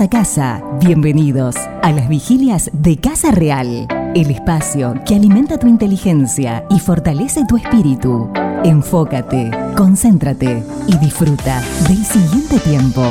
[0.00, 6.64] A casa, bienvenidos a las vigilias de Casa Real, el espacio que alimenta tu inteligencia
[6.70, 8.30] y fortalece tu espíritu.
[8.62, 13.02] Enfócate, concéntrate y disfruta del siguiente tiempo,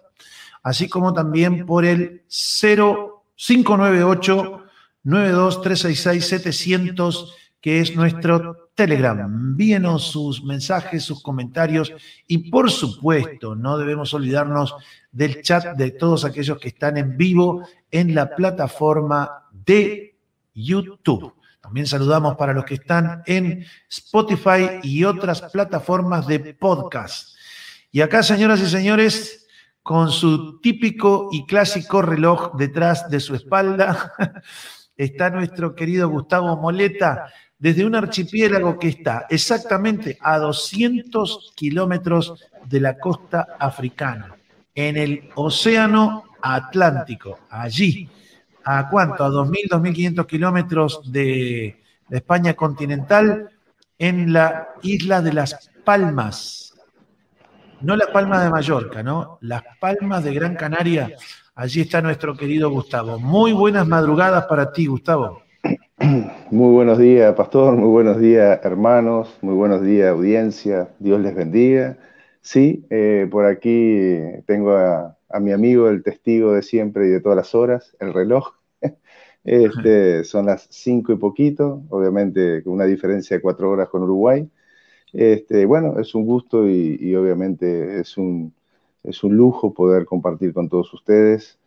[0.63, 4.62] así como también por el 0598
[5.03, 9.19] 92366-700, que es nuestro Telegram.
[9.19, 11.93] Envíenos sus mensajes, sus comentarios
[12.27, 14.75] y por supuesto no debemos olvidarnos
[15.11, 20.15] del chat de todos aquellos que están en vivo en la plataforma de
[20.53, 21.33] YouTube.
[21.61, 27.35] También saludamos para los que están en Spotify y otras plataformas de podcast.
[27.91, 29.47] Y acá, señoras y señores,
[29.81, 34.13] con su típico y clásico reloj detrás de su espalda,
[34.95, 37.27] está nuestro querido Gustavo Moleta,
[37.57, 44.35] desde un archipiélago que está exactamente a 200 kilómetros de la costa africana,
[44.75, 48.09] en el Océano Atlántico, allí.
[48.65, 49.23] ¿A cuánto?
[49.23, 53.49] A 2.000, 2.500 kilómetros de, España continental,
[53.97, 56.73] en la isla de Las Palmas.
[57.81, 59.37] No la Palma de Mallorca, ¿no?
[59.41, 61.11] Las Palmas de Gran Canaria,
[61.55, 63.19] Allí está nuestro querido Gustavo.
[63.19, 65.43] Muy buenas madrugadas para ti, Gustavo.
[66.49, 67.75] Muy buenos días, pastor.
[67.75, 69.37] Muy buenos días, hermanos.
[69.41, 70.89] Muy buenos días, audiencia.
[70.97, 71.99] Dios les bendiga.
[72.41, 77.35] Sí, eh, por aquí tengo a, mi amigo, el testigo de siempre y de todas
[77.35, 78.55] las horas, el reloj.
[79.45, 84.49] Este, son las cinco y poquito, obviamente con una diferencia de cuatro horas con Uruguay.
[85.11, 88.53] Este, bueno, es un gusto y obviamente es un,
[89.03, 91.59] es un lujo poder compartir con todos ustedes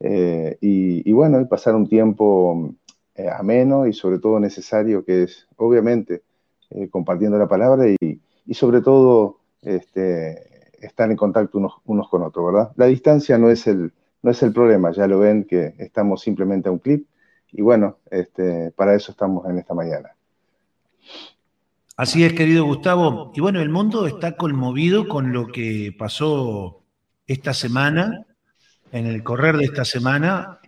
[0.00, 2.74] eh, y, bueno, y pasar un tiempo
[3.14, 6.22] eh, ameno y sobre todo necesario, que es obviamente
[6.70, 8.20] eh, compartiendo la palabra y,
[8.54, 12.72] sobre todo este, estar en contacto unos, con otros, ¿verdad?
[12.76, 16.68] La distancia no es, el, no es el problema, ya lo ven que estamos simplemente
[16.68, 17.06] a un clip
[17.52, 20.10] y bueno, este, para eso estamos en esta mañana.
[21.96, 23.30] Así es, querido Gustavo.
[23.34, 26.79] Y bueno, el mundo está conmovido con lo que pasó
[27.30, 28.26] esta semana,
[28.90, 30.58] en el correr de esta semana,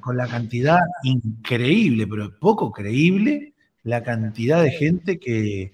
[0.00, 5.72] con la cantidad increíble, pero poco creíble, la cantidad de gente que,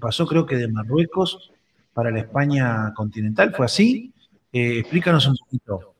[0.00, 1.50] pasó, creo que de Marruecos
[1.92, 3.52] para la España continental.
[3.52, 4.12] ¿Fue así?
[4.52, 5.94] Eh, explícanos un poquito.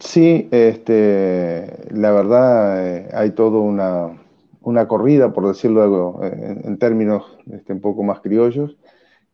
[0.00, 7.38] Sí, este, la verdad eh, hay toda una, corrida, por decirlo algo, en, en términos
[7.52, 8.76] este, un poco más criollos,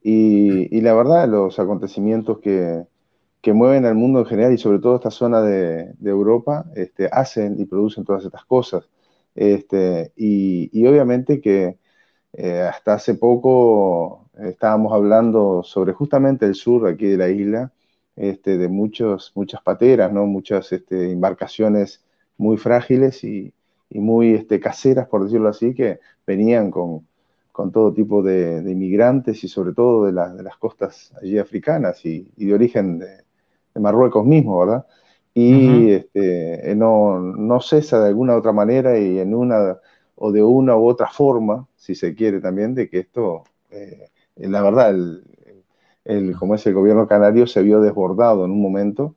[0.03, 2.87] y, la verdad, los acontecimientos que,
[3.53, 7.65] mueven al mundo en general y sobre todo esta zona de, Europa este, hacen y
[7.67, 8.89] producen todas estas cosas.
[9.37, 11.79] Este, y, obviamente que
[12.33, 17.73] eh, hasta hace poco estábamos hablando sobre justamente el sur aquí de la isla,
[18.17, 20.27] este, de muchos, muchas pateras, ¿no?
[20.27, 22.05] muchas embarcaciones
[22.39, 23.53] muy frágiles y,
[23.91, 27.07] muy caseras, por decirlo así, que venían con,
[27.57, 32.31] con todo tipo de, inmigrantes y sobre todo de, de, las costas allí africanas y,
[32.37, 33.25] de origen de,
[33.81, 34.87] Marruecos mismo, ¿verdad?
[35.33, 39.79] Y este, no, no, cesa de alguna otra manera y en una
[40.17, 44.63] o de una u otra forma, si se quiere también, de que esto, eh, la
[44.63, 44.95] verdad,
[46.05, 49.15] el, como es el gobierno canario, se vio desbordado en un momento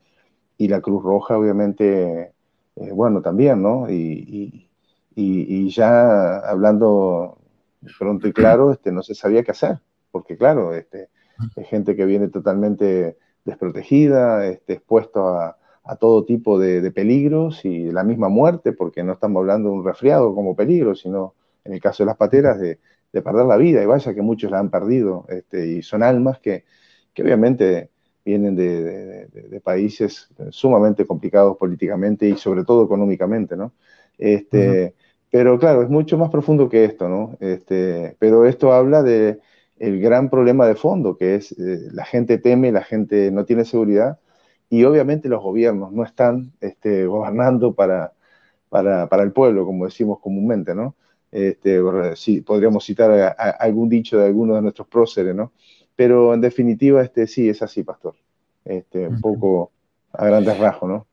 [0.57, 2.33] y la Cruz Roja obviamente,
[2.75, 3.89] eh, bueno, también, ¿no?
[3.89, 4.69] y,
[5.15, 7.38] y ya hablando
[7.97, 9.79] pronto y claro, este, no se sabía qué hacer,
[10.11, 11.09] porque claro, este,
[11.55, 15.55] hay gente que viene totalmente desprotegida, este, expuesto a,
[15.99, 20.35] todo tipo de, peligros y la misma muerte, porque no estamos hablando de un resfriado
[20.35, 21.33] como peligro, sino
[21.63, 22.77] en el caso de las pateras, de,
[23.11, 26.65] perder la vida, y vaya que muchos la han perdido, este, y son almas que,
[27.19, 27.89] obviamente
[28.23, 33.73] vienen de, países sumamente complicados políticamente y sobre todo económicamente, ¿no?
[34.19, 34.93] Este,
[35.31, 37.37] Pero claro, es mucho más profundo que esto, ¿no?
[37.39, 39.39] Este, pero esto habla de
[39.77, 43.65] el gran problema de fondo, que es eh, la gente teme, la gente no tiene
[43.65, 44.19] seguridad,
[44.69, 48.13] y obviamente los gobiernos no están este, gobernando para,
[48.69, 50.95] para, el pueblo, como decimos comúnmente, ¿no?
[51.31, 51.79] Este,
[52.15, 55.51] sí, podríamos citar algún dicho de alguno de nuestros próceres, ¿no?
[55.95, 58.15] Pero en definitiva, este, sí, es así, pastor.
[58.65, 59.71] Este, un poco
[60.13, 61.07] a grandes rasgos, ¿no?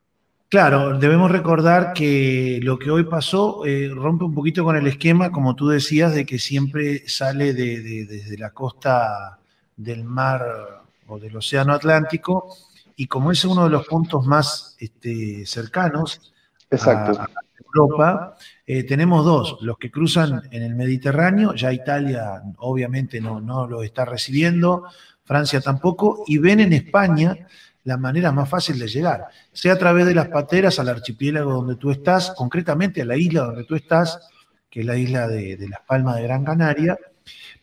[0.49, 5.33] Claro, debemos recordar que lo que hoy pasó eh, rompe un poquito con el esquema,
[5.33, 9.41] como tú decías, de que siempre sale desde la costa
[9.77, 12.55] del mar o del Océano Atlántico,
[12.95, 16.33] y como es uno de los puntos más este, cercanos
[16.71, 17.27] a,
[17.75, 23.67] Europa, eh, tenemos dos, los que cruzan en el Mediterráneo, ya Italia obviamente no, no
[23.67, 24.85] lo está recibiendo,
[25.25, 27.37] Francia tampoco, y ven en España
[27.87, 31.77] la manera más fácil de llegar, sea a través de las pateras al archipiélago donde
[31.77, 34.29] tú estás, concretamente a la isla donde tú estás,
[34.69, 36.99] que es la isla de, Las Palmas de Gran Canaria,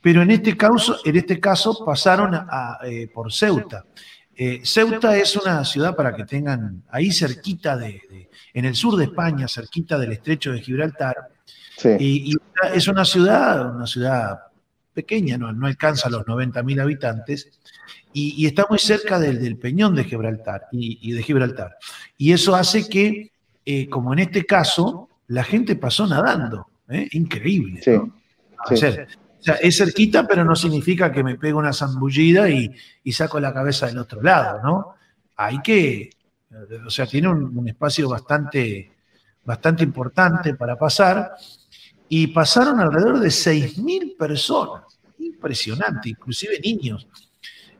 [0.01, 3.85] pero en este caso, en este caso pasaron a, eh, por Ceuta.
[4.33, 9.03] Eh, Ceuta es una ciudad para que tengan ahí cerquita de, en el sur de
[9.03, 11.15] España, cerquita del estrecho de Gibraltar,
[11.99, 12.33] y,
[12.73, 14.39] es una ciudad, una ciudad
[14.93, 17.49] pequeña, no, no alcanza los 90.000 habitantes,
[18.13, 21.77] y, está muy cerca del, peñón de Gibraltar y, de Gibraltar.
[22.15, 23.31] Y eso hace que,
[23.65, 26.67] eh, como en este caso, la gente pasó nadando.
[26.89, 27.07] ¿eh?
[27.13, 27.81] Increíble.
[28.69, 32.71] O sea, es cerquita, pero no significa que me pegue una zambullida y,
[33.11, 34.95] saco la cabeza del otro lado, ¿no?
[35.35, 36.11] Hay que,
[36.85, 38.91] o sea, tiene un, espacio bastante,
[39.43, 41.33] bastante importante para pasar
[42.07, 44.82] y pasaron alrededor de 6.000 personas.
[45.25, 47.07] Impresionante, inclusive niños.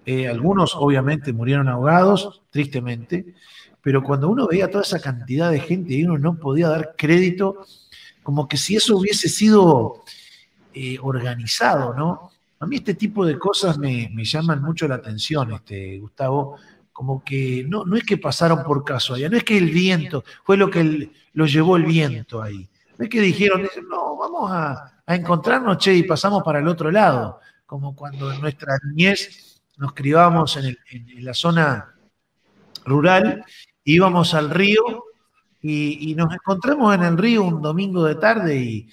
[0.06, 3.34] Eh, algunos obviamente murieron ahogados, tristemente,
[3.82, 7.66] pero cuando uno veía toda esa cantidad de gente, uno no podía dar crédito,
[8.22, 10.04] como que si eso hubiese sido
[10.74, 12.32] eh, organizado, ¿no?
[12.60, 16.58] A mí este tipo de cosas me, llaman mucho la atención, este, Gustavo,
[16.94, 20.56] como que no, no es que pasaron por casualidad, no es que el viento, fue
[20.56, 22.70] lo que lo llevó el viento ahí.
[22.98, 27.40] No es que dijeron, no, vamos a, encontrarnos, che, y pasamos para el otro lado,
[27.66, 30.78] como cuando en nuestra niñez nos criábamos en,
[31.24, 31.94] la zona
[32.86, 33.44] rural,
[33.84, 35.06] íbamos al río
[35.62, 38.90] y, nos encontramos en el río un domingo de tarde y,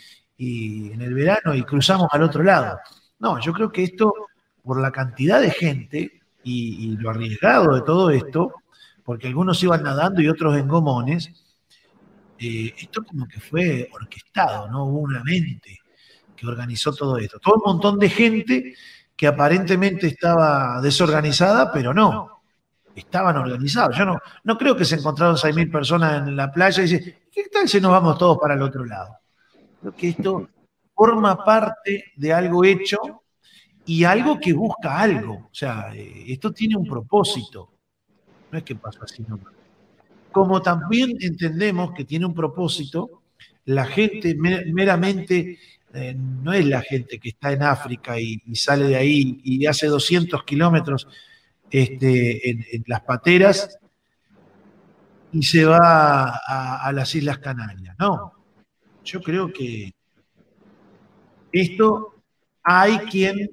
[0.92, 2.78] en el verano y cruzamos al otro lado.
[3.18, 4.14] No, yo creo que esto,
[4.62, 8.54] por la cantidad de gente y, lo arriesgado de todo esto,
[9.04, 11.49] porque algunos iban nadando y otros en gomones,
[12.40, 14.86] eh, esto como que fue orquestado, ¿no?
[14.86, 15.78] Hubo una mente
[16.34, 17.38] que organizó todo esto.
[17.38, 18.74] Todo un montón de gente
[19.14, 22.42] que aparentemente estaba desorganizada, pero no,
[22.94, 23.94] estaban organizados.
[23.96, 27.44] Yo no, no creo que se encontraron 6.000 personas en la playa y dicen, ¿qué
[27.52, 29.18] tal si nos vamos todos para el otro lado?
[29.80, 30.48] Creo que esto
[30.94, 32.98] forma parte de algo hecho
[33.84, 35.48] y algo que busca algo.
[35.50, 37.74] O sea, eh, esto tiene un propósito.
[38.50, 39.59] No es que pasa así nomás.
[40.32, 43.22] Como también entendemos que tiene un propósito,
[43.64, 45.58] la gente meramente
[45.92, 49.88] eh, no es la gente que está en África y, sale de ahí y hace
[49.88, 51.08] 200 kilómetros
[51.68, 53.76] este, en, las pateras
[55.32, 57.96] y se va a, las Islas Canarias.
[57.98, 58.32] No,
[59.04, 59.92] yo creo que
[61.52, 62.14] esto
[62.62, 63.50] hay quien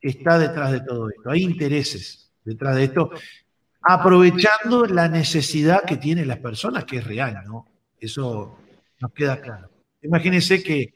[0.00, 3.10] está detrás de todo esto, hay intereses detrás de esto,
[3.82, 7.66] aprovechando la necesidad que tienen las personas, que es real, ¿no?
[7.98, 8.58] Eso
[9.00, 9.70] nos queda claro.
[10.02, 10.92] Imagínense que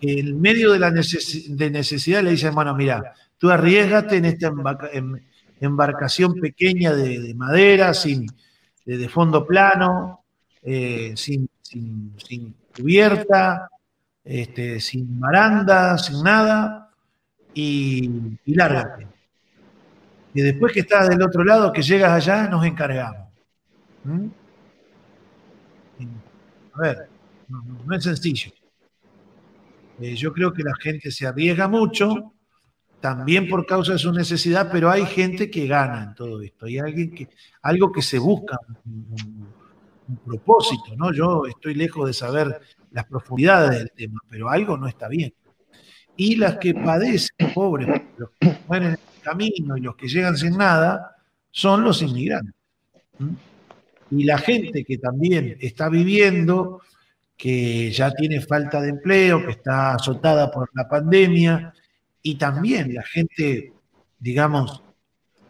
[0.00, 4.50] que en medio de la necesidad le dicen, bueno, mira, tú arriesgate en esta
[5.60, 8.26] embarcación pequeña de, madera, sin,
[8.86, 10.24] de, fondo plano,
[10.62, 11.48] eh, sin,
[12.74, 13.68] cubierta,
[14.24, 16.90] este, sin baranda, sin nada,
[17.52, 19.06] y, lárgate.
[20.34, 23.28] Y después que estás del otro lado, que llegas allá, nos encargamos.
[24.04, 24.26] ¿Mm?
[26.72, 27.08] A ver,
[27.48, 28.52] no es sencillo.
[30.00, 32.32] Eh, yo creo que la gente se arriesga mucho,
[33.00, 36.66] también por causa de su necesidad, pero hay gente que gana en todo esto.
[36.66, 37.28] Hay alguien que,
[37.62, 39.48] algo que se busca, un,
[40.24, 41.12] propósito, ¿no?
[41.12, 42.60] Yo estoy lejos de saber
[42.90, 45.32] las profundidades del tema, pero algo no está bien.
[46.16, 50.56] Y las que padecen, pobres, los que mueren en camino y los que llegan sin
[50.56, 51.16] nada,
[51.50, 52.54] son los inmigrantes.
[54.10, 56.80] Y la gente que también está viviendo
[57.36, 61.72] que ya tiene falta de empleo, que está azotada por la pandemia,
[62.22, 63.72] y también la gente,
[64.18, 64.82] digamos,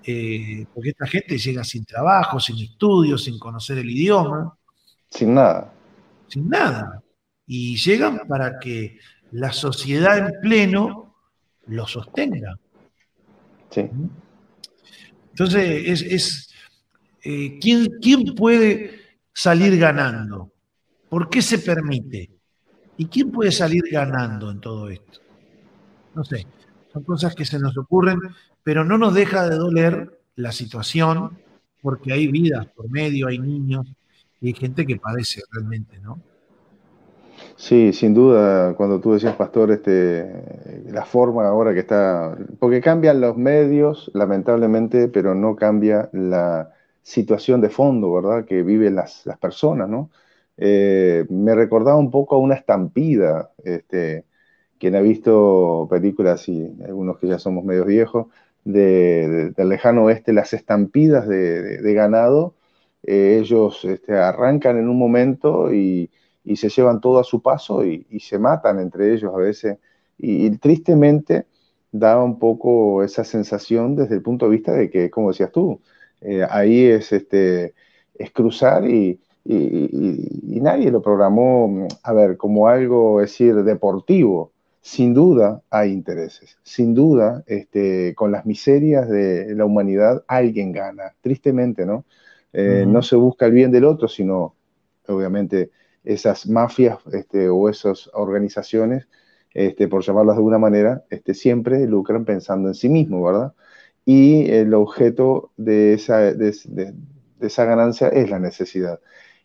[0.04, 4.56] eh, porque esta gente llega sin trabajo, sin estudios, sin conocer el idioma.
[5.08, 5.72] Sin nada.
[6.28, 7.02] Sin nada.
[7.46, 8.98] Y llegan para que
[9.32, 11.16] la sociedad en pleno
[11.66, 12.56] lo sostenga.
[13.70, 13.88] Sí.
[15.30, 16.50] Entonces, es,
[17.22, 19.00] eh, ¿quién, ¿quién puede
[19.32, 20.52] salir ganando?
[21.08, 22.30] ¿Por qué se permite?
[22.96, 25.20] ¿Y quién puede salir ganando en todo esto?
[26.14, 26.46] No sé,
[26.92, 28.18] son cosas que se nos ocurren,
[28.62, 31.38] pero no nos deja de doler la situación,
[31.80, 33.86] porque hay vidas por medio, hay niños
[34.40, 36.20] y hay gente que padece realmente, ¿no?
[37.60, 43.20] Sí, sin duda, cuando tú decías, Pastor, este, la forma ahora que está, porque cambian
[43.20, 49.38] los medios, lamentablemente, pero no cambia la situación de fondo, ¿verdad?, que viven las, las
[49.38, 50.10] personas, ¿no?
[50.56, 54.24] Eh, me recordaba un poco a una estampida, este,
[54.78, 58.28] quien ha visto películas y algunos que ya somos medios viejos,
[58.64, 62.54] de, del lejano oeste, las estampidas de, ganado,
[63.02, 66.10] eh, ellos este, arrancan en un momento y,
[66.56, 69.78] se llevan todo a su paso y, se matan entre ellos a veces.
[70.18, 71.46] Y, tristemente
[71.92, 75.80] da un poco esa sensación desde el punto de vista de que, como decías tú,
[76.20, 77.74] eh, ahí es, este,
[78.14, 84.52] es cruzar y, y, nadie lo programó, a ver, como algo, es decir, deportivo.
[84.82, 91.14] Sin duda hay intereses, sin duda, este, con las miserias de la humanidad, alguien gana,
[91.20, 92.04] tristemente, ¿no?
[92.52, 94.54] Eh, no se busca el bien del otro, sino,
[95.06, 95.70] obviamente,
[96.04, 99.08] esas mafias este, o esas organizaciones,
[99.54, 103.54] este, por llamarlas de alguna manera, este, siempre lucran pensando en sí mismo, ¿verdad?
[104.04, 106.94] Y el objeto de esa, de
[107.40, 109.00] esa ganancia es la necesidad.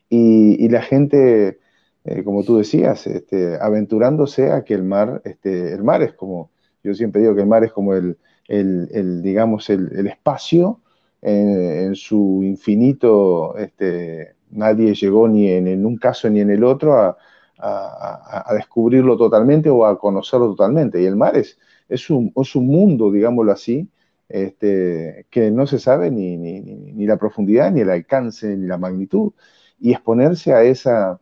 [0.09, 1.59] Y, la gente,
[2.05, 6.51] eh, como tú decías, este, aventurándose a que el mar, este, el mar es como,
[6.83, 10.81] yo siempre digo que el mar es como el, el, digamos, el, espacio
[11.21, 17.17] en, su infinito, este, nadie llegó ni en, un caso ni en el otro a,
[18.53, 21.01] descubrirlo totalmente o a conocerlo totalmente.
[21.01, 21.57] Y el mar es,
[21.89, 23.89] es, un, es un mundo, digámoslo así,
[24.29, 28.77] este, que no se sabe ni, ni, ni, la profundidad, ni el alcance, ni la
[28.77, 29.33] magnitud
[29.79, 31.19] y exponerse a, esa,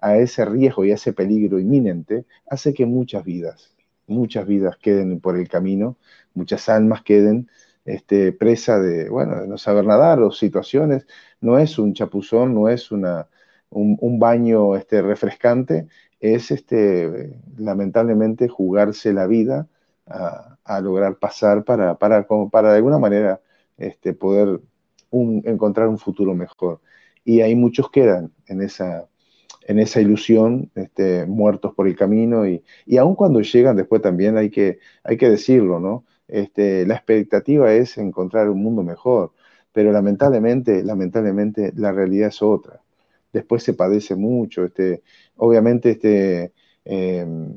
[0.00, 3.74] a ese riesgo y a ese peligro inminente hace que muchas vidas,
[4.06, 5.96] muchas vidas queden por el camino,
[6.34, 7.48] muchas almas queden
[7.84, 11.06] este, presa de, bueno, no saber nadar o situaciones.
[11.40, 13.28] No es un chapuzón, no es una,
[13.70, 15.88] un, baño este, refrescante,
[16.20, 19.68] es este, lamentablemente jugarse la vida
[20.06, 23.40] a, lograr pasar para, para, para de alguna manera
[23.76, 24.60] este, poder
[25.10, 26.80] encontrar un futuro mejor
[27.24, 29.08] y ahí muchos quedan en esa,
[29.66, 34.36] en esa ilusión, este, muertos por el camino, y, y aun cuando llegan después también
[34.36, 36.04] hay que, hay que decirlo, ¿no?
[36.28, 39.32] Este, la expectativa es encontrar un mundo mejor,
[39.72, 42.80] pero lamentablemente, lamentablemente la realidad es otra.
[43.32, 45.02] Después se padece mucho, este,
[45.36, 46.52] obviamente este,
[46.84, 47.52] em,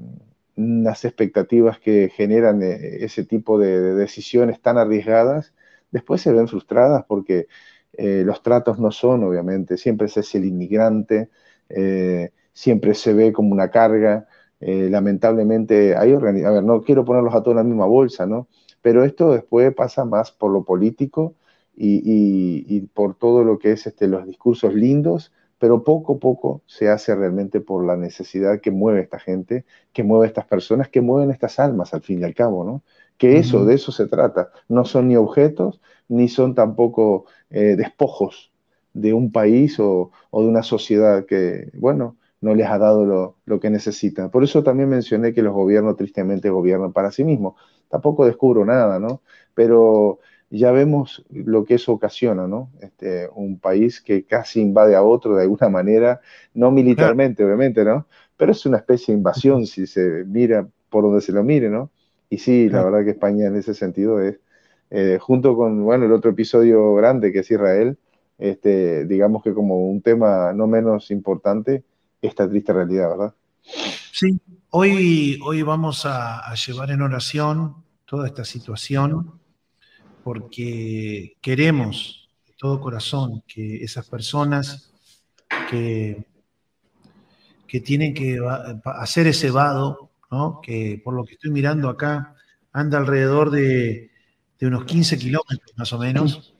[0.56, 5.54] las expectativas que generan eh, ese tipo de decisiones tan arriesgadas,
[5.92, 7.48] después se ven frustradas porque
[7.94, 11.30] eh, los tratos no son, obviamente, siempre es el inmigrante,
[11.70, 14.28] eh, siempre se ve como una carga.
[14.60, 18.48] Eh, lamentablemente, hay a ver, no quiero ponerlos a todos en la misma bolsa, ¿no?
[18.82, 21.36] Pero esto después pasa más por lo político
[21.76, 26.90] y, por todo lo que es este, los discursos lindos, pero poco a poco se
[26.90, 31.32] hace realmente por la necesidad que mueve esta gente, que mueve estas personas, que mueven
[31.32, 32.84] estas almas al fin y al cabo, ¿no?
[33.18, 34.52] Que eso, de eso se trata.
[34.68, 38.52] No son ni objetos, ni son tampoco eh, despojos
[38.94, 43.72] de un país o, de una sociedad que, bueno, no les ha dado lo, que
[43.72, 44.30] necesitan.
[44.30, 47.56] Por eso también mencioné que los gobiernos tristemente gobiernan para sí mismos.
[47.90, 49.24] Tampoco descubro nada, ¿no?
[49.56, 50.20] Pero
[50.52, 52.70] ya vemos lo que eso ocasiona, ¿no?
[52.82, 56.22] Este, un país que casi invade a otro de alguna manera,
[56.54, 58.06] no militarmente, obviamente, ¿no?
[58.38, 61.90] Pero es una especie de invasión si se mira por donde se lo mire, ¿no?
[62.30, 64.40] Y sí, la verdad que España en ese sentido es,
[64.92, 67.98] eh, junto con, bueno, el otro episodio grande que es Israel,
[68.38, 71.84] este, digamos que como un tema no menos importante,
[72.28, 73.36] esta triste realidad, ¿verdad?
[74.12, 74.40] Sí,
[74.70, 79.40] hoy, hoy vamos a, llevar en oración toda esta situación
[80.24, 84.92] porque queremos de todo corazón que esas personas
[85.70, 86.26] que,
[87.68, 88.40] que tienen que
[88.86, 90.62] hacer ese vado, ¿no?
[90.62, 92.36] que por lo que estoy mirando acá
[92.72, 94.12] anda alrededor de
[94.60, 96.54] de unos 15 kilómetros más o menos,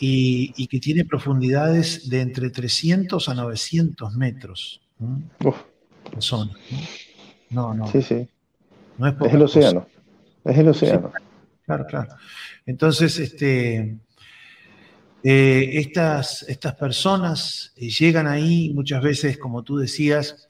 [0.00, 4.80] y, que tiene profundidades de entre 300 a 900 metros.
[6.10, 6.56] Personas.
[7.50, 7.74] ¿no?
[7.74, 8.28] no, Sí, sí.
[8.96, 9.86] No es, es el océano.
[10.44, 11.12] Es el océano.
[11.64, 12.14] claro, claro.
[12.66, 13.98] Entonces, este,
[15.22, 20.48] eh, estas, estas personas eh, llegan ahí muchas veces, como tú decías,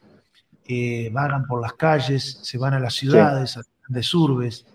[0.66, 4.66] eh, vagan por las calles, se van a las ciudades, a las grandes urbes,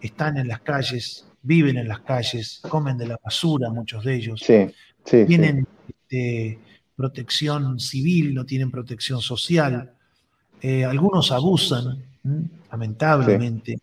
[0.00, 4.44] están en las calles, viven en las calles, comen de la basura, muchos de ellos.
[5.04, 6.58] tienen este,
[6.94, 9.92] protección civil, no tienen protección social.
[10.86, 12.04] algunos abusan,
[12.70, 13.78] lamentablemente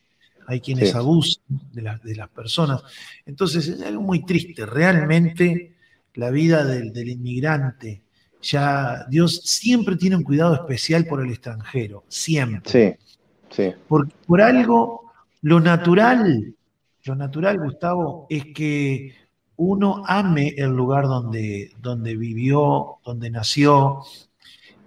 [0.47, 2.81] hay quienes abusan de, de, las personas.
[3.25, 5.73] Entonces es algo muy triste, realmente
[6.19, 8.01] la vida del, inmigrante,
[8.41, 12.97] ya Dios siempre tiene un cuidado especial por el extranjero, siempre.
[12.99, 13.15] Sí,
[13.49, 13.73] sí.
[13.87, 15.11] Porque por algo,
[15.41, 16.53] lo natural,
[17.03, 19.15] lo natural, Gustavo, es que
[19.57, 24.03] uno ame el lugar donde, donde vivió, donde nació,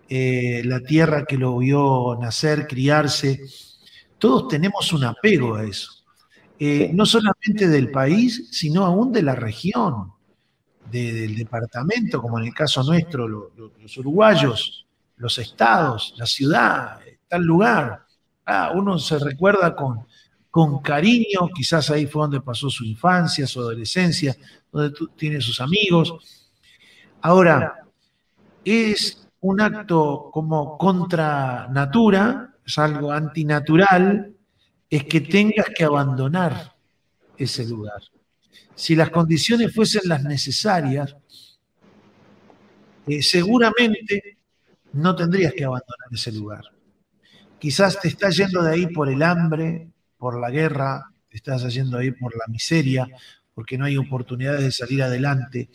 [0.09, 3.41] eh, la tierra que lo vio nacer, criarse
[4.23, 5.91] todos tenemos un apego a eso.
[6.57, 10.13] Eh, no solamente del país, sino aún de la región,
[10.93, 18.07] del departamento, como en el caso nuestro, los uruguayos, los estados, la ciudad, tal lugar.
[18.47, 20.07] Ah, uno se recuerda con,
[20.53, 24.37] con cariño, quizás ahí fue donde pasó su infancia, su adolescencia,
[24.71, 26.51] donde tiene sus amigos.
[27.23, 27.87] Ahora,
[28.63, 34.35] es un acto como contra natura, es algo antinatural,
[34.91, 36.75] es que tengas que abandonar
[37.39, 38.03] ese lugar.
[38.75, 41.17] Si las condiciones fuesen las necesarias,
[43.07, 44.37] eh, seguramente
[44.93, 46.65] no tendrías que abandonar ese lugar.
[47.59, 49.92] Quizás te estás yendo de ahí por el hambre,
[50.23, 53.09] por la guerra, estás yendo ahí por la miseria,
[53.55, 55.69] porque no hay oportunidades de salir adelante.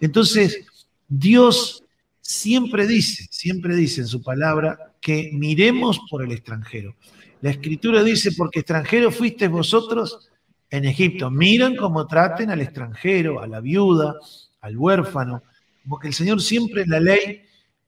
[0.00, 0.64] Entonces,
[1.08, 1.82] Dios
[2.20, 6.94] siempre dice, siempre dice en su palabra que miremos por el extranjero.
[7.40, 10.30] La escritura dice, porque extranjero fuisteis vosotros
[10.70, 11.28] en Egipto.
[11.28, 14.14] Miran cómo traten al extranjero, a la viuda,
[14.60, 15.42] al huérfano,
[15.82, 17.42] como que el Señor siempre en la ley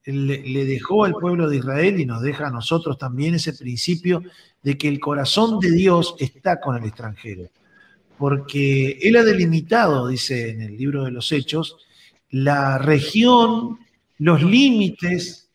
[0.05, 4.25] le, dejó al pueblo de Israel y nos deja a nosotros también ese principio
[4.63, 7.49] de que el corazón de Dios está con el extranjero.
[8.19, 11.77] Porque Él ha delimitado, dice en el libro de los Hechos,
[12.31, 13.79] la región,
[14.19, 15.51] los límites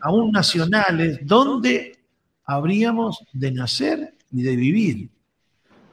[0.00, 1.98] aún nacionales, donde
[2.44, 5.10] habríamos de nacer y de vivir.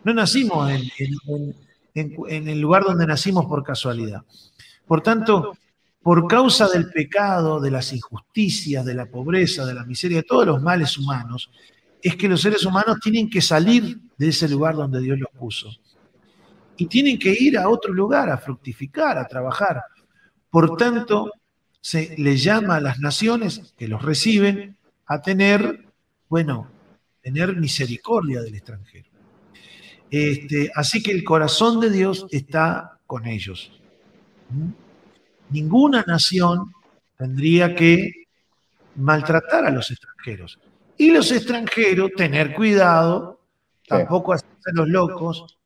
[0.03, 4.23] No nacimos en, el lugar donde nacimos por casualidad.
[4.85, 5.57] Por tanto,
[6.01, 10.45] por causa del pecado, de las injusticias, de la pobreza, de la miseria, de todos
[10.45, 11.51] los males humanos,
[12.01, 15.69] es que los seres humanos tienen que salir de ese lugar donde Dios los puso.
[16.77, 19.81] Y tienen que ir a otro lugar a fructificar, a trabajar.
[20.49, 21.31] Por tanto,
[21.81, 25.85] se le llama a las naciones que los reciben a tener,
[26.29, 26.69] bueno,
[27.21, 29.09] tener misericordia del extranjero.
[30.09, 33.71] Este, así que el corazón de Dios está con ellos.
[34.49, 34.69] ¿Mm?
[35.49, 36.73] Ninguna nación
[37.17, 38.11] tendría que
[38.95, 40.59] maltratar a los extranjeros.
[40.97, 43.41] Y los extranjeros tener cuidado,
[43.87, 45.57] tampoco hacerse los locos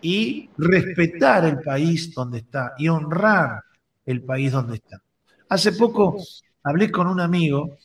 [0.00, 3.62] y respetar el país donde está y honrar
[4.06, 5.02] el país donde está.
[5.48, 6.16] Hace poco
[6.62, 7.76] hablé con un amigo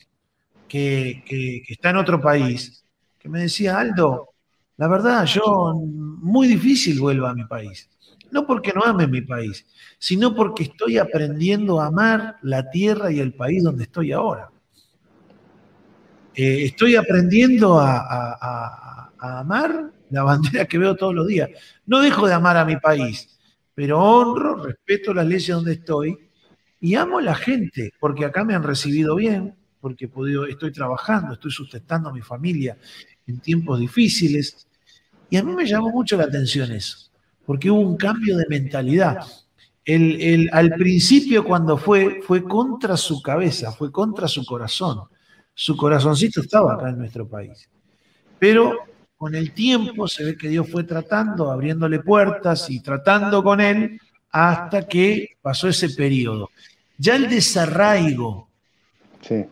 [0.67, 2.83] que, está en otro país,
[3.17, 4.29] que me decía, Aldo,
[4.77, 7.89] la verdad, yo muy difícil vuelvo a mi país.
[8.31, 9.65] No porque no ame mi país,
[9.97, 14.51] sino porque estoy aprendiendo a amar la tierra y el país donde estoy ahora.
[16.35, 21.49] Eh, estoy aprendiendo a, amar la bandera que veo todos los días.
[21.85, 23.39] No dejo de amar a mi país,
[23.73, 26.17] pero honro, respeto las leyes donde estoy
[26.79, 30.09] y amo a la gente, porque acá me han recibido bien, porque
[30.49, 32.77] estoy trabajando, estoy sustentando a mi familia
[33.25, 34.67] en tiempos difíciles.
[35.29, 37.09] Y a mí me llamó mucho la atención eso,
[37.45, 39.19] porque hubo un cambio de mentalidad.
[40.51, 45.07] Al principio cuando fue, fue contra su cabeza, fue contra su corazón.
[45.55, 47.69] Su corazoncito estaba acá en nuestro país.
[48.37, 48.77] Pero
[49.17, 53.99] con el tiempo se ve que Dios fue tratando, abriéndole puertas y tratando con él
[54.31, 56.49] hasta que pasó ese periodo.
[56.97, 58.49] Ya el desarraigo
[59.29, 59.47] eh,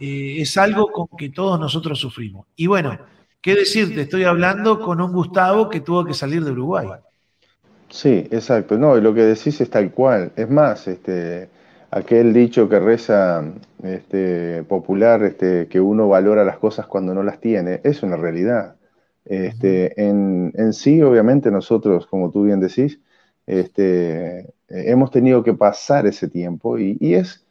[0.00, 2.46] eh, es algo con que todos nosotros sufrimos.
[2.56, 2.98] Y bueno,
[3.42, 4.00] ¿qué decirte?
[4.00, 6.88] Estoy hablando con un Gustavo que tuvo que salir de Uruguay.
[7.90, 8.78] Sí, exacto.
[8.78, 10.32] No, lo que decís es tal cual.
[10.34, 11.50] Es más, este,
[11.92, 13.44] aquel dicho que reza
[13.82, 18.76] este, popular, este, que uno valora las cosas cuando no las tiene, es una realidad.
[19.24, 22.98] Este, en, en, sí, obviamente, nosotros, como tú bien decís,
[23.46, 27.44] este, hemos tenido que pasar ese tiempo y, es,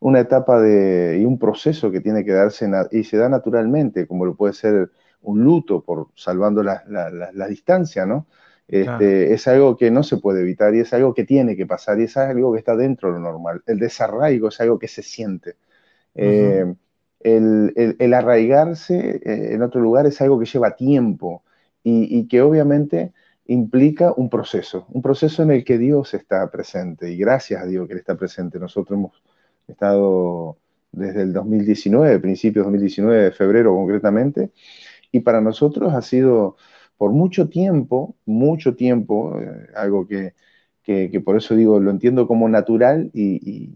[0.00, 4.24] una etapa de, y un proceso que tiene que darse y se da naturalmente, como
[4.24, 4.90] lo puede ser
[5.22, 8.26] un luto por salvando la, distancia, ¿no?
[8.68, 11.98] Este, es algo que no se puede evitar y es algo que tiene que pasar
[11.98, 13.62] y es algo que está dentro de lo normal.
[13.66, 15.56] El desarraigo es algo que se siente.
[16.14, 16.74] Eh,
[17.20, 21.42] el, arraigarse eh, en otro lugar es algo que lleva tiempo
[21.82, 23.14] y, que obviamente
[23.46, 27.86] implica un proceso, un proceso en el que Dios está presente y gracias a Dios
[27.86, 28.58] que Él está presente.
[28.58, 29.22] Nosotros hemos
[29.66, 30.58] estado
[30.92, 34.50] desde el 2019, principios de 2019, febrero concretamente,
[35.10, 36.56] y para nosotros ha sido
[36.98, 40.34] por mucho tiempo, mucho tiempo, eh, algo que,
[41.24, 43.70] por eso digo, lo entiendo como natural y,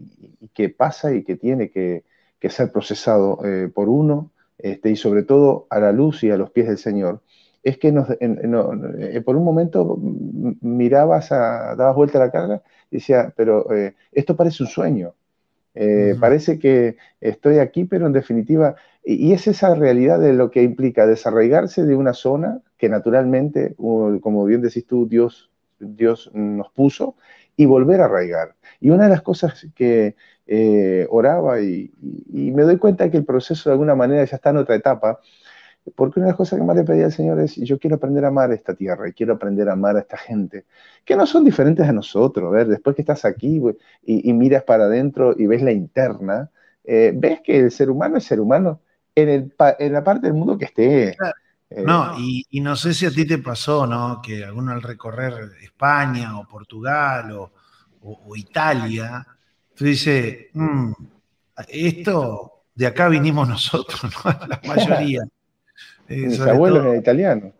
[0.53, 2.03] que pasa y que tiene que,
[2.49, 6.51] ser procesado eh, por uno, este, y sobre todo a la luz y a los
[6.51, 7.21] pies del Señor,
[7.63, 9.97] es que nos, eh, por un momento
[10.59, 13.67] mirabas, a, dabas vuelta a la cara y decía, pero
[14.11, 15.13] esto parece un sueño.
[16.19, 21.05] Parece que estoy aquí, pero en definitiva y es esa realidad de lo que implica
[21.05, 27.15] desarraigarse de una zona que naturalmente, como bien decís tú, Dios, Dios nos puso,
[27.55, 28.55] y volver a arraigar.
[28.79, 30.15] Y una de las cosas que
[30.47, 31.91] eh, oraba y,
[32.31, 35.19] me doy cuenta que el proceso de alguna manera ya está en otra etapa,
[35.95, 38.25] porque una de las cosas que más le pedía al Señor es, yo quiero aprender
[38.25, 40.65] a amar esta tierra y quiero aprender a amar a esta gente,
[41.05, 42.51] que no son diferentes a nosotros.
[42.51, 43.61] Ver, después que estás aquí
[44.03, 46.51] y, miras para adentro y ves la interna,
[46.85, 48.81] eh, ves que el ser humano es ser humano
[49.15, 51.15] en, el, en la parte del mundo que esté.
[51.69, 54.21] Eh, no, y, no sé si a ti te pasó, ¿no?
[54.21, 57.51] Que alguno al recorrer España o Portugal o,
[58.35, 59.25] Italia,
[59.73, 60.91] tú dices, mm,
[61.69, 64.47] esto de acá vinimos nosotros, ¿no?
[64.47, 65.21] La mayoría.
[66.09, 67.53] Eh, Mis abuelos eran italianos.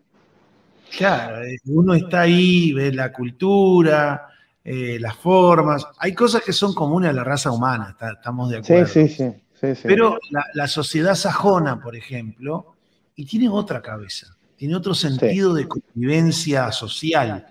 [0.96, 4.28] Claro, eh, uno está ahí, ve la cultura,
[4.64, 5.86] las formas.
[5.98, 8.86] Hay cosas que son comunes a la raza humana, estamos de acuerdo.
[8.86, 9.43] Sí, sí, sí.
[9.82, 10.18] Pero
[10.54, 12.74] la, sociedad sajona, por ejemplo,
[13.16, 17.46] y tiene otra cabeza, tiene otro sentido de convivencia social.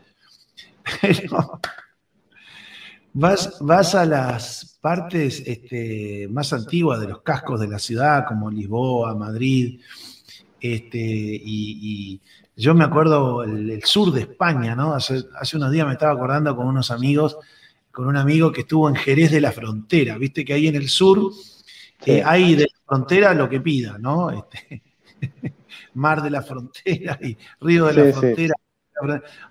[3.13, 8.51] vas, vas a las partes este, más antiguas de los cascos de la ciudad, como
[8.51, 9.79] Lisboa, Madrid,
[10.59, 12.21] este, y,
[12.55, 14.93] yo me acuerdo el, sur de España, ¿no?
[14.93, 17.37] Hace, hace, unos días me estaba acordando con unos amigos,
[17.91, 20.87] con un amigo que estuvo en Jerez de la Frontera, viste que ahí en el
[20.87, 21.31] sur
[22.25, 24.31] hay de la frontera lo que pida, ¿no?
[24.31, 24.81] Este,
[25.93, 28.53] mar de la frontera y río de la frontera.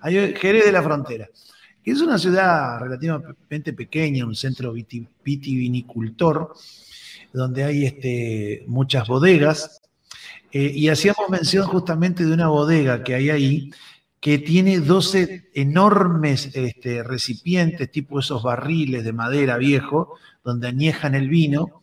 [0.00, 1.28] Hay Jerez de la frontera,
[1.82, 6.54] que es una ciudad relativamente pequeña, un centro vitivinicultor,
[7.32, 9.80] donde hay este, muchas bodegas.
[10.52, 13.70] Eh, y hacíamos mención justamente de una bodega que hay ahí,
[14.20, 21.28] que tiene 12 enormes este, recipientes, tipo esos barriles de madera viejo, donde añejan el
[21.28, 21.82] vino,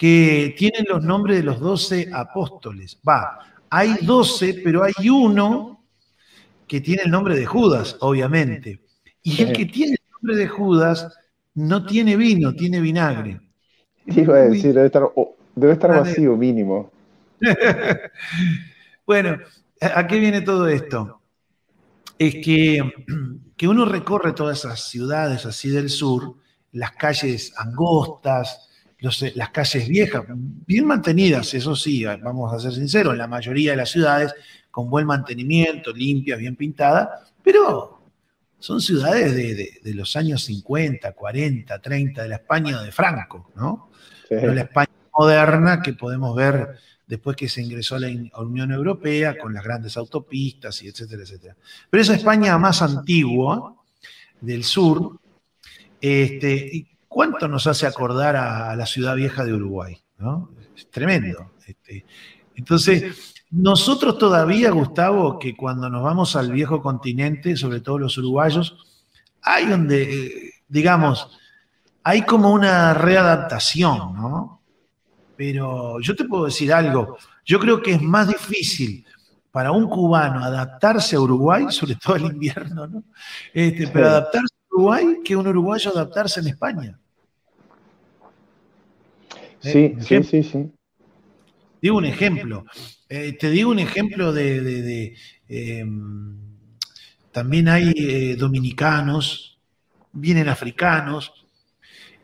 [0.00, 2.98] que tienen los nombres de los doce apóstoles.
[3.06, 5.84] Va, hay doce, pero hay uno
[6.66, 8.80] que tiene el nombre de Judas, obviamente.
[9.22, 11.06] Y el que tiene el nombre de Judas
[11.52, 13.42] no tiene vino, tiene vinagre.
[14.06, 15.02] Iba a decir, debe estar,
[15.54, 16.90] debe estar vacío mínimo.
[19.06, 19.36] bueno,
[19.82, 21.20] ¿a qué viene todo esto?
[22.18, 22.80] Es que,
[23.54, 26.36] que uno recorre todas esas ciudades así del sur,
[26.72, 28.69] las calles angostas,
[29.00, 33.90] las calles viejas, bien mantenidas, eso sí, vamos a ser sinceros, la mayoría de las
[33.90, 34.34] ciudades,
[34.70, 38.02] con buen mantenimiento, limpias, bien pintadas, pero
[38.58, 43.90] son ciudades de, los años 50, 40, 30, de la España de Franco, ¿no?
[44.28, 48.08] la España moderna que podemos ver después que se ingresó a la
[48.38, 51.56] Unión Europea con las grandes autopistas y etcétera, etcétera.
[51.88, 53.74] Pero esa España más antigua
[54.40, 55.18] del sur,
[56.00, 60.00] este, ¿cuánto nos hace acordar a, la ciudad vieja de Uruguay?
[60.76, 61.52] Es tremendo.
[61.66, 62.06] Este.
[62.54, 68.76] entonces, nosotros todavía, Gustavo, que cuando nos vamos al viejo continente, sobre todo los uruguayos,
[69.42, 71.28] hay donde, digamos,
[72.04, 74.62] hay como una readaptación, ¿no?
[75.36, 79.04] Pero yo te puedo decir algo, yo creo que es más difícil
[79.50, 83.02] para un cubano adaptarse a Uruguay, sobre todo el invierno, ¿no?
[83.52, 86.99] Este, pero adaptarse a Uruguay que un uruguayo adaptarse en España.
[89.60, 90.72] Sí, sí, sí, sí.
[91.80, 92.64] Digo un ejemplo.
[93.08, 95.14] Eh, te digo un ejemplo de.
[95.48, 96.36] Em,
[97.32, 99.58] también hay eh, dominicanos,
[100.12, 101.32] vienen africanos.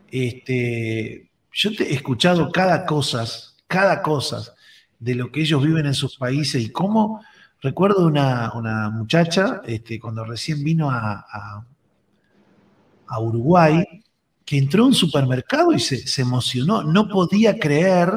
[0.09, 3.25] Este, yo te he escuchado cada cosa,
[3.67, 4.53] cada cosa
[4.99, 7.21] de lo que ellos viven en sus países y cómo.
[7.61, 11.65] Recuerdo una, una muchacha, este, cuando recién vino a,
[13.07, 13.83] a Uruguay,
[14.47, 16.81] que entró a un supermercado y se, emocionó.
[16.81, 18.09] No podía creer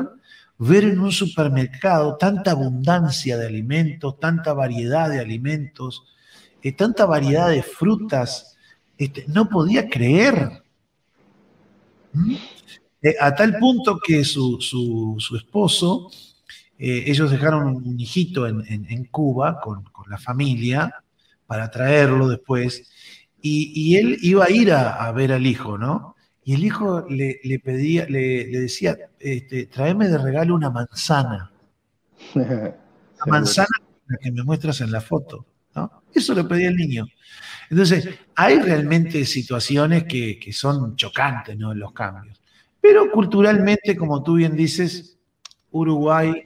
[0.58, 6.04] ver en un supermercado tanta abundancia de alimentos, tanta variedad de alimentos,
[6.62, 8.56] eh, tanta variedad de frutas.
[8.96, 10.62] Este, no podía creer.
[12.12, 12.36] ¿Mm?
[13.02, 14.56] Eh, a tal punto que su,
[15.36, 16.12] esposo,
[16.78, 20.94] eh, ellos dejaron un hijito en, Cuba con, la familia
[21.48, 22.88] para traerlo después,
[23.42, 26.14] y, él iba a ir a ver al hijo, ¿no?
[26.44, 31.52] Y el hijo le, pedía, le, decía, este, tráeme de regalo una manzana.
[32.34, 33.68] La manzana
[34.22, 35.44] que me muestras en la foto.
[35.74, 36.02] ¿no?
[36.14, 37.06] Eso le pedía el niño.
[37.68, 41.74] Entonces, hay realmente situaciones que, son chocantes ¿no?
[41.74, 42.40] los cambios.
[42.80, 45.18] Pero culturalmente, como tú bien dices,
[45.70, 46.44] Uruguay,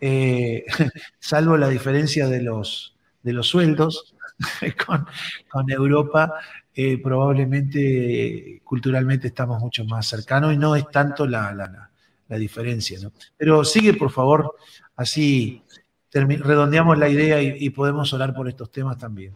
[0.00, 0.64] eh,
[1.18, 4.15] salvo la diferencia de los, de los sueldos
[4.86, 5.06] con,
[5.48, 6.34] con Europa,
[6.74, 12.98] eh, probablemente culturalmente estamos mucho más cercanos y no es tanto la, la, diferencia.
[13.02, 13.12] ¿no?
[13.36, 14.56] Pero sigue, por favor,
[14.96, 15.62] así
[16.12, 19.32] redondeamos la idea y, podemos hablar por estos temas también.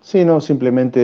[0.00, 1.00] Sí, no, simplemente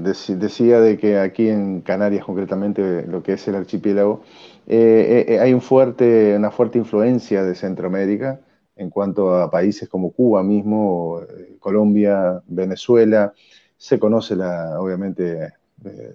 [0.00, 4.22] decía de que aquí en Canarias, concretamente lo que es el archipiélago,
[4.66, 8.40] eh, eh, hay un fuerte, una fuerte influencia de Centroamérica
[8.76, 11.20] en cuanto a países como Cuba mismo,
[11.58, 13.32] Colombia, Venezuela,
[13.76, 15.52] se conoce la, obviamente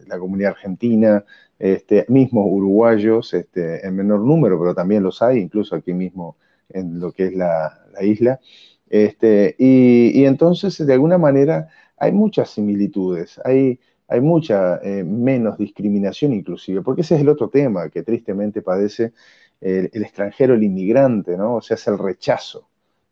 [0.07, 1.23] la comunidad argentina,
[1.59, 6.37] este, mismos uruguayos este, en menor número, pero también los hay, incluso aquí mismo
[6.69, 8.39] en lo que es la, isla.
[8.89, 16.33] Este, y, entonces, de alguna manera, hay muchas similitudes, hay, hay mucha eh, menos discriminación
[16.33, 19.13] inclusive, porque ese es el otro tema que tristemente padece
[19.61, 21.55] el, extranjero, el inmigrante, ¿no?
[21.55, 22.67] O sea, es el rechazo,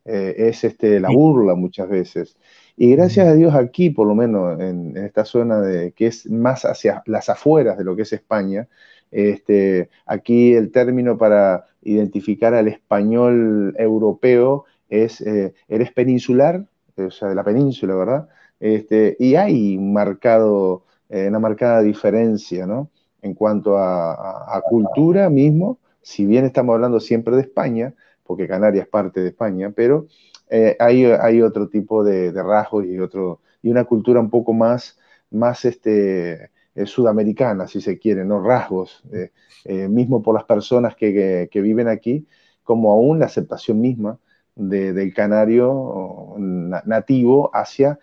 [0.05, 2.37] eh, es este, la burla muchas veces.
[2.75, 6.65] Y gracias a Dios aquí, por lo menos en, esta zona de, que es más
[6.65, 8.67] hacia las afueras de lo que es España,
[9.11, 16.65] este, aquí el término para identificar al español europeo es, eh, eres peninsular,
[16.97, 18.29] o sea, de la península, ¿verdad?
[18.59, 22.89] Este, y hay marcado, eh, una marcada diferencia, ¿no?
[23.21, 25.77] En cuanto a, cultura mismo,
[26.09, 27.93] si bien estamos hablando siempre de España,
[28.23, 30.07] porque Canarias es parte de España, pero
[30.49, 34.97] eh, hay, otro tipo de, rasgos y, otro, y una cultura un poco más,
[35.29, 38.41] más este, eh, sudamericana, si se quiere, ¿no?
[38.41, 42.25] Rasgos, eh, mismo por las personas que, viven aquí,
[42.63, 44.17] como aún la aceptación misma
[44.55, 47.99] del canario nativo hacia,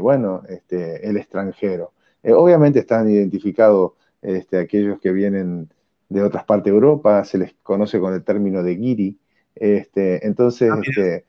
[0.00, 1.92] bueno, este, el extranjero.
[2.24, 5.68] obviamente están identificados este, aquellos que vienen
[6.12, 9.18] de otras partes de Europa, se les conoce con el término de guiri,
[9.54, 11.24] este, entonces, ah, este,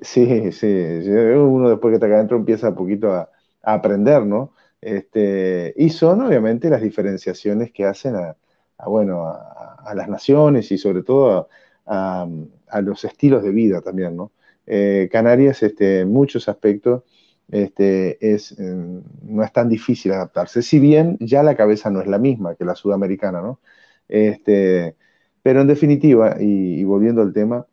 [0.00, 3.30] Sí, sí, uno después que está acá adentro empieza un poquito a,
[3.62, 4.52] aprender, ¿no?
[4.80, 8.36] Este, y son obviamente las diferenciaciones que hacen a,
[8.86, 11.48] bueno, a, las naciones y sobre todo
[11.86, 12.26] a,
[12.82, 14.32] los estilos de vida también, ¿no?
[14.66, 17.04] Eh, Canarias, este, en muchos aspectos,
[17.50, 22.06] este, es, mm, no es tan difícil adaptarse, si bien ya la cabeza no es
[22.06, 23.60] la misma que la sudamericana, ¿no?
[24.08, 24.96] Este,
[25.42, 27.66] pero en definitiva, y volviendo al tema,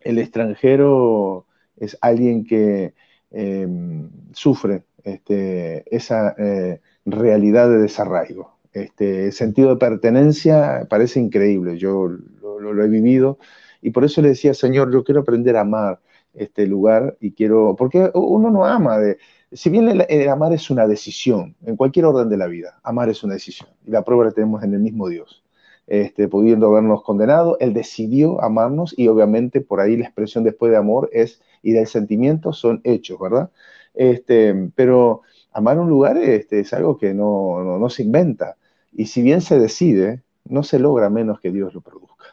[0.00, 2.94] el extranjero es alguien que
[3.30, 8.56] em, sufre este, esa eh, realidad de desarraigo.
[8.72, 13.38] Este sentido de pertenencia parece increíble, yo lo, he vivido
[13.80, 16.00] y por eso le decía, Señor, yo quiero aprender a amar
[16.34, 19.18] este lugar y quiero, porque uno no ama, de,
[19.52, 23.24] si bien el, amar es una decisión, en cualquier orden de la vida, amar es
[23.24, 25.45] una decisión y la prueba la tenemos en el mismo Dios
[25.86, 30.78] este, pudiendo habernos condenado, Él decidió amarnos y obviamente por ahí la expresión después de
[30.78, 33.50] amor es y del sentimiento son hechos, ¿verdad?
[33.94, 35.22] Este, pero
[35.52, 38.56] amar un lugar este, es algo que no, no, se inventa
[38.92, 42.26] y si bien se decide, no se logra menos que Dios lo produzca.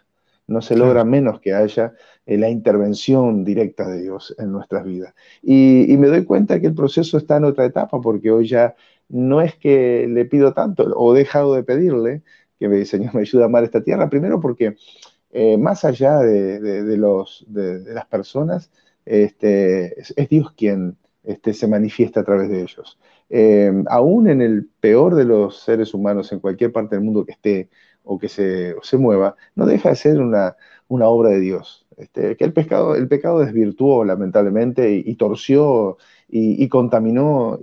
[0.45, 1.93] No se logra menos que haya
[2.25, 5.13] eh, la intervención directa de Dios en nuestras vidas.
[5.41, 8.75] Y, y, me doy cuenta que el proceso está en otra etapa, porque hoy ya
[9.07, 12.23] no es que le pido tanto o he dejado de pedirle,
[12.63, 14.77] que me, Señor me ayuda a amar esta tierra, primero porque
[15.33, 18.71] eh, más allá de, los, de, las personas,
[19.05, 20.95] este, es, Dios quien
[21.25, 22.97] este, se manifiesta a través de ellos.
[23.29, 27.33] Eh, aún en el peor de los seres humanos, en cualquier parte del mundo que
[27.33, 27.69] esté
[28.01, 30.55] o que se, se mueva, no deja de ser una,
[30.87, 31.85] una obra de Dios.
[31.97, 35.97] Este, que el, pecado, el pecado desvirtuó lamentablemente y, torció
[36.29, 37.59] y, contaminó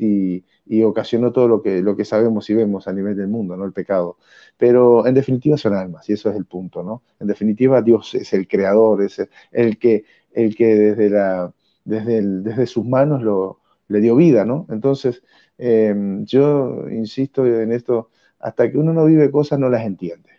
[0.85, 3.64] ocasionó todo lo que, lo que sabemos y vemos a nivel del mundo, ¿no?
[3.64, 4.18] El pecado.
[4.56, 7.02] Pero en definitiva son almas y eso es el punto, ¿no?
[7.18, 9.20] En definitiva Dios es el creador, es
[9.52, 11.52] el que, el que desde, la,
[11.85, 14.66] desde, desde sus manos lo, le dio vida, ¿no?
[14.70, 15.22] Entonces,
[15.59, 20.30] em, yo insisto en esto hasta que uno no vive cosas no las entiende.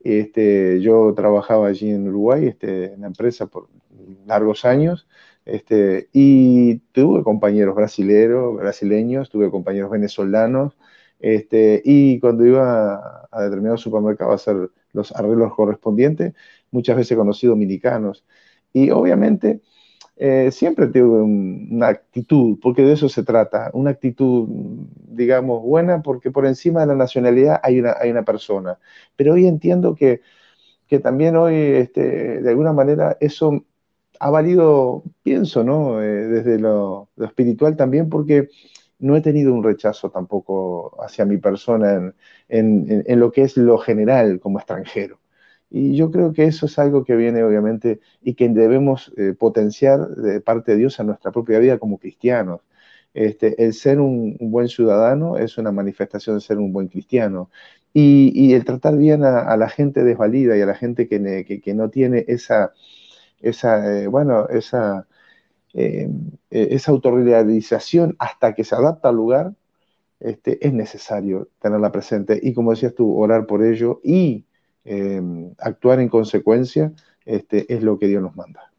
[0.00, 3.68] Este, yo trabajaba allí en Uruguay, este, en la empresa por
[4.26, 5.08] largos años,
[5.48, 10.76] este, y tuve compañeros brasileros, brasileños, tuve compañeros venezolanos,
[11.20, 16.34] este, y cuando iba a determinados supermercados a hacer los arreglos correspondientes,
[16.70, 18.24] muchas veces conocí dominicanos.
[18.72, 19.60] Y obviamente
[20.16, 24.48] eh, siempre tuve una actitud, porque de eso se trata, una actitud,
[25.08, 28.78] digamos, buena, porque por encima de la nacionalidad hay una, hay una persona.
[29.16, 30.20] Pero hoy entiendo que,
[30.88, 33.64] que también hoy, este, de alguna manera, eso
[34.20, 36.02] ha valido, pienso, ¿no?
[36.02, 38.48] Eh, desde lo, espiritual también, porque
[38.98, 42.12] no he tenido un rechazo tampoco hacia mi persona
[42.48, 45.20] en, lo que es lo general como extranjero.
[45.70, 50.08] Y yo creo que eso es algo que viene obviamente y que debemos eh, potenciar
[50.08, 52.60] de parte de Dios a nuestra propia vida como cristianos.
[53.14, 57.50] Este, el ser un, buen ciudadano es una manifestación de ser un buen cristiano.
[57.92, 62.24] Y, el tratar bien a, la gente desvalida y a la gente que, no tiene
[62.28, 62.72] esa,
[63.40, 65.06] esa eh, bueno, esa,
[65.74, 66.08] eh,
[66.50, 69.52] esa autorrealización hasta que se adapta al lugar,
[70.20, 72.38] este, es necesario tenerla presente.
[72.42, 74.44] Y como decías tú, orar por ello y
[74.90, 76.90] Em, actuar en consecuencia,
[77.26, 78.72] este, es lo que Dios nos manda.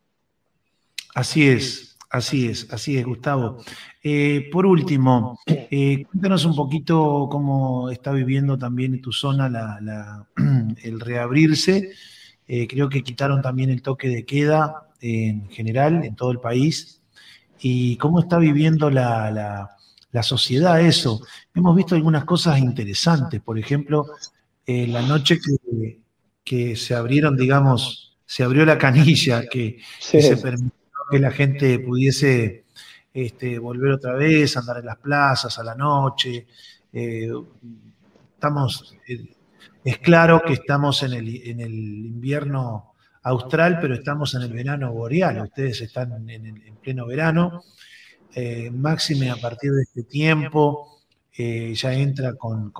[1.14, 3.58] Así es, así es, así es, Gustavo.
[4.02, 10.26] Eh, por último, eh, cuéntanos un poquito cómo está viviendo también en tu zona
[10.84, 11.92] el reabrirse.
[12.50, 17.02] Eh, creo que quitaron también el toque de queda en general, en todo el país.
[17.62, 19.70] ¿Y cómo está viviendo la,
[20.12, 21.22] la sociedad eso?
[21.56, 24.06] Hemos visto algunas cosas interesantes, por ejemplo,
[24.72, 25.40] eh, la noche
[26.44, 30.72] que, se abrieron, digamos, se abrió la canilla, que, se permitió
[31.10, 32.66] que la gente pudiese
[33.12, 36.46] este, volver otra vez, andar en las plazas a la noche.
[36.94, 37.32] Eh,
[38.36, 39.36] estamos, eh,
[39.84, 45.42] es claro que estamos en el, invierno austral, pero estamos en el verano boreal.
[45.42, 47.64] Ustedes están en, en pleno verano.
[48.72, 51.00] máxime a partir de este tiempo
[51.74, 52.74] ya entra con,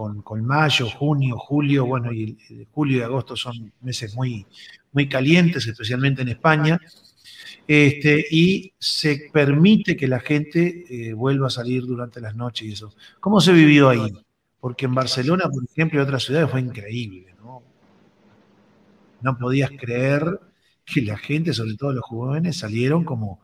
[0.44, 2.38] mayo, junio, julio, bueno, y
[2.72, 4.46] julio y agosto son meses muy,
[4.92, 6.80] muy calientes, especialmente en España,
[7.66, 12.72] este, y se permite que la gente eh, vuelva a salir durante las noches y
[12.74, 12.94] eso.
[13.22, 14.12] ¿Cómo se vivió ahí?
[14.60, 17.62] Porque en Barcelona, por ejemplo, y otras ciudades fue increíble, ¿no?
[19.22, 20.40] No podías creer
[20.86, 23.40] que la gente, sobre todo los jóvenes, salieron como,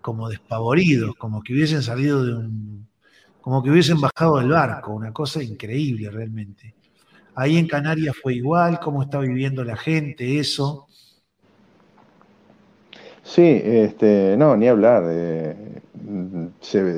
[0.00, 2.88] como despavoridos, como que hubiesen salido de un
[3.48, 6.74] como que hubiesen bajado del barco, una cosa increíble realmente.
[7.34, 10.87] Ahí en Canarias fue igual, cómo está viviendo la gente eso.
[13.28, 15.02] Sí, este, no, ni hablar.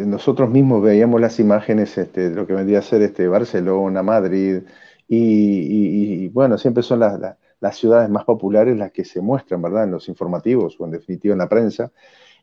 [0.06, 4.62] nosotros mismos veíamos las imágenes este, de lo que vendría a ser este, Barcelona, Madrid,
[5.08, 7.18] y, bueno, siempre son las,
[7.60, 9.84] las, ciudades más populares las que se muestran, ¿verdad?
[9.84, 11.90] En los informativos o en definitiva en la prensa.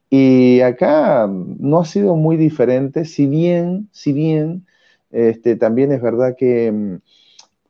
[0.10, 4.66] Y acá no ha sido muy diferente, si bien, si bien,
[5.12, 6.98] este, también es verdad que mm,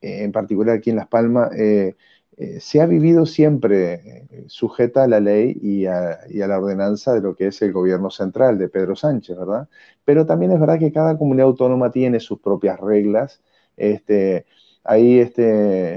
[0.02, 1.96] en particular aquí en Las Palmas eh,
[2.38, 3.94] eh, se ha vivido siempre
[4.30, 8.12] eh, sujeta a la ley y a, la ordenanza de lo que es el gobierno
[8.12, 9.68] central de Pedro Sánchez, ¿verdad?
[10.06, 13.42] Pero también es verdad que cada comunidad autónoma tiene sus propias reglas.
[13.76, 14.46] Este,
[14.84, 15.42] ahí, este,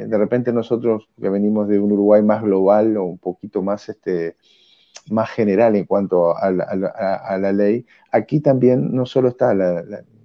[0.06, 4.36] de repente nosotros que venimos de un Uruguay más global o un poquito más, este,
[5.10, 9.54] más general en cuanto a la, ley, aquí también no solo está,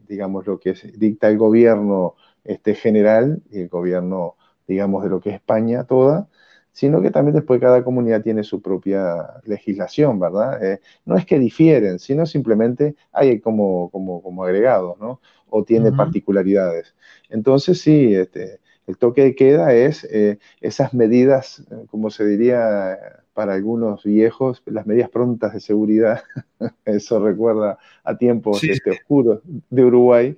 [0.08, 4.36] digamos, lo que dicta el gobierno este, general y el gobierno,
[4.68, 6.28] digamos, de lo que es España toda,
[6.72, 10.62] sino que también después cada comunidad tiene su propia legislación, ¿verdad?
[10.64, 15.22] Eh, no es que difieren, sino simplemente hay como, como, como agregados, ¿no?
[15.50, 16.94] O tiene particularidades.
[17.30, 22.98] Entonces, sí, este, el toque de queda es eh, esas medidas, como se diría
[23.34, 26.24] para algunos viejos, las medidas prontas de seguridad.
[26.86, 30.38] Eso recuerda a tiempos este, oscuros de Uruguay.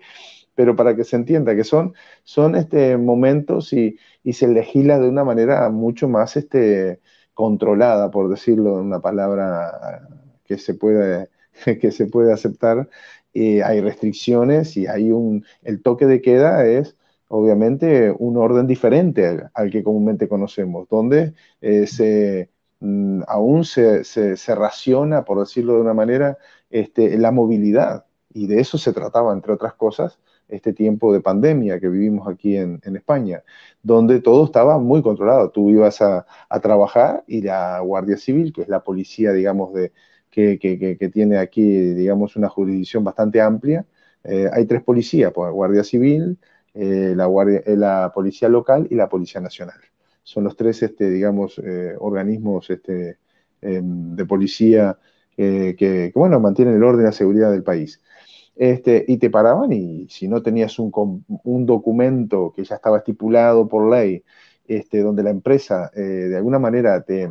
[0.58, 1.94] Pero para que se entienda que son,
[2.24, 3.98] son este, momentos y,
[4.34, 7.00] se legisla de una manera mucho más este,
[7.34, 10.08] controlada, por decirlo en una palabra
[10.46, 11.30] que se puede,
[11.82, 12.90] que se puede aceptar.
[13.34, 16.98] hay restricciones y hay un, el toque de queda es
[17.30, 22.50] obviamente un orden diferente al, que comúnmente conocemos, donde eh, se,
[22.80, 24.04] mm, aún se,
[24.56, 26.38] raciona, por decirlo de una manera,
[26.70, 28.06] este, la movilidad.
[28.34, 30.20] Y de eso se trataba, entre otras cosas,
[30.50, 33.44] este tiempo de pandemia que vivimos aquí en, España,
[33.84, 35.50] donde todo estaba muy controlado.
[35.52, 36.26] Tú ibas a,
[36.62, 39.92] trabajar y la Guardia Civil, que es la policía, digamos, de,
[40.32, 43.86] que, que tiene aquí, digamos, una jurisdicción bastante amplia,
[44.28, 46.38] eh, hay tres policías, pues, Guardia Civil,
[46.74, 49.80] la, guardia, la Policía Local y la Policía Nacional.
[50.24, 51.60] Son los tres, este, digamos,
[52.00, 53.18] organismos este,
[53.62, 54.98] em, de policía
[55.36, 58.02] que, bueno, mantienen el orden y la seguridad del país.
[58.60, 60.92] Este, y te paraban y si no tenías un,
[61.44, 64.24] un documento que ya estaba estipulado por ley,
[64.68, 67.30] este, donde la empresa eh, de alguna manera te,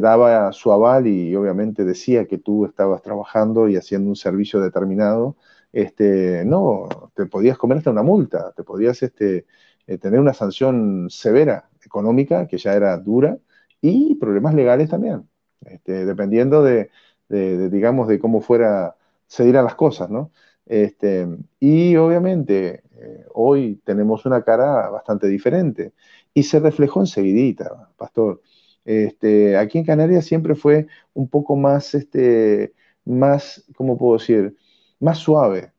[0.00, 5.36] daba su aval y obviamente decía que tú estabas trabajando y haciendo un servicio determinado,
[5.70, 9.44] este, no, te podías comer hasta una multa, te podías este,
[9.86, 13.36] eh, tener una sanción severa económica, que ya era dura,
[13.82, 15.28] y problemas legales también,
[15.66, 16.90] este, dependiendo de,
[17.28, 18.96] de, digamos, de cómo fuera,
[19.32, 20.30] se dieran las cosas, ¿no?
[20.66, 21.26] Este,
[21.58, 25.94] y obviamente eh, hoy tenemos una cara bastante diferente
[26.34, 28.42] y se reflejó enseguidita, pastor.
[28.84, 32.74] Este, aquí en Canarias siempre fue un poco más, este,
[33.06, 34.54] más, ¿cómo puedo decir?
[35.00, 35.72] Más suave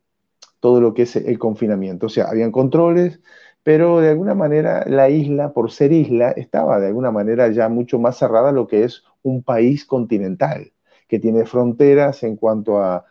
[0.59, 2.07] todo lo que es el confinamiento.
[2.07, 3.21] O sea, habían controles,
[3.63, 7.99] pero de alguna manera la isla, por ser isla, estaba de alguna manera ya mucho
[7.99, 10.72] más cerrada a lo que es un país continental
[11.13, 13.05] que tiene fronteras en cuanto a,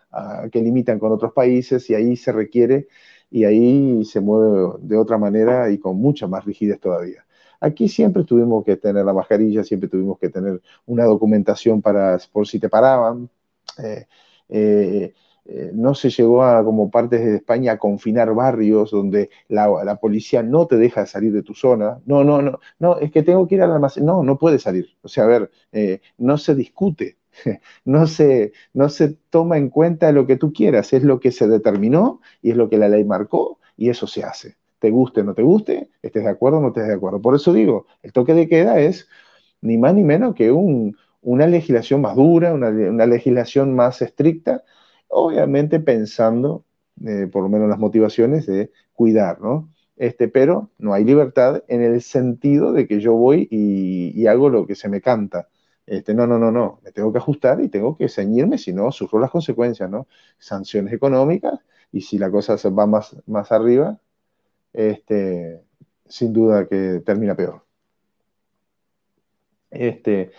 [0.51, 2.89] que limitan con otros países y ahí se requiere
[3.31, 7.25] y ahí se mueve de otra manera y con mucha más rigidez todavía.
[7.61, 12.49] Aquí siempre tuvimos que tener la mascarilla, siempre tuvimos que tener una documentación para por
[12.49, 13.31] si te paraban.
[13.79, 14.07] Eh,
[14.49, 19.97] eh, eh, no se llegó a, como partes de España, a confinar barrios donde la,
[20.01, 22.01] policía no te deja salir de tu zona.
[22.05, 24.05] No, no, no, no, es que tengo que ir al almacén.
[24.05, 24.89] No, no puede salir.
[25.03, 25.51] O sea, a ver,
[26.19, 27.22] no se discute
[27.85, 31.49] no se, no se toma en cuenta lo que tú quieras, es lo que se
[31.49, 34.57] determinó y es lo que la ley marcó y eso se hace.
[34.79, 37.21] Te guste o no te guste, estés de acuerdo o no estés de acuerdo.
[37.21, 39.09] Por eso digo, el toque de queda es
[39.61, 42.71] ni más ni menos que una legislación más dura, una,
[43.07, 44.65] legislación más estricta,
[45.09, 46.65] obviamente pensando,
[47.07, 49.71] eh, por lo menos las motivaciones de cuidar, ¿no?
[49.97, 54.67] Este, pero no hay libertad en el sentido de que yo voy y hago lo
[54.67, 55.49] que se me canta.
[55.93, 58.91] Este, no, no, no, no, me tengo que ajustar y tengo que ceñirme, si no,
[58.93, 60.07] sufro las consecuencias, ¿no?
[60.39, 61.61] Sanciones económicas
[61.93, 64.01] y si la cosa se va más, más arriba,
[64.73, 65.63] este,
[66.07, 67.63] sin duda que termina peor.
[69.71, 70.33] Este,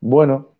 [0.00, 0.54] bueno,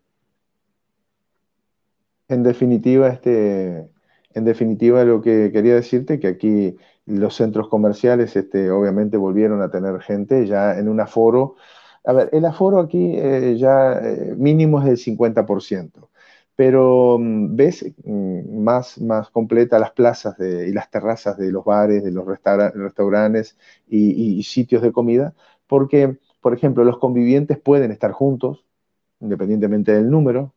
[2.27, 6.75] en definitiva, en definitiva, lo que quería decirte que aquí
[7.05, 11.55] los centros comerciales, obviamente volvieron a tener gente ya en un aforo
[12.03, 16.09] a ver, el aforo aquí eh, ya eh, mínimo es del 50%,
[16.55, 22.03] pero mm, ves mm, más, más completa las plazas y las terrazas de los bares,
[22.03, 25.33] de los restaurantes y, sitios de comida,
[25.67, 28.65] porque, por ejemplo, los convivientes pueden estar juntos,
[29.19, 30.53] independientemente del número,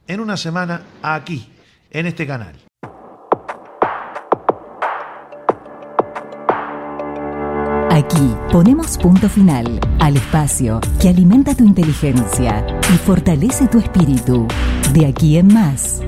[0.07, 1.51] en una semana aquí,
[1.89, 2.55] en este canal.
[7.89, 14.47] Aquí ponemos punto final al espacio que alimenta tu inteligencia y fortalece tu espíritu.
[14.93, 16.01] De aquí en más,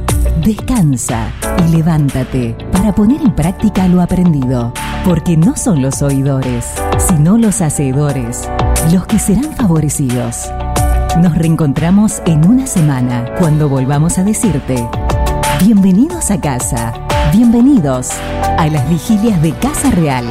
[0.44, 1.32] descansa
[1.68, 4.74] y levántate para poner en práctica lo aprendido.
[5.06, 8.50] Porque no son los oidores, sino los hacedores,
[8.92, 10.50] los que serán favorecidos.
[11.22, 14.88] Nos reencontramos en una semana cuando volvamos a decirte,
[15.64, 16.94] bienvenidos a casa,
[17.34, 18.10] bienvenidos
[18.58, 20.26] a las vigilias de Casa Real.